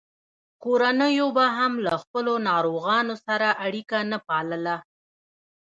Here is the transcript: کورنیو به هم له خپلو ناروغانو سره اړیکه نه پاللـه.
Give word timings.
کورنیو 0.63 1.27
به 1.37 1.45
هم 1.57 1.73
له 1.85 1.93
خپلو 2.01 2.33
ناروغانو 2.49 3.15
سره 3.25 3.47
اړیکه 3.65 3.97
نه 4.11 4.17
پاللـه. 4.27 4.77